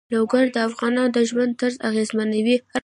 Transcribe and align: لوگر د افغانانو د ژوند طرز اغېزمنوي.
لوگر 0.13 0.45
د 0.55 0.57
افغانانو 0.69 1.13
د 1.15 1.17
ژوند 1.29 1.53
طرز 1.59 1.75
اغېزمنوي. 1.89 2.57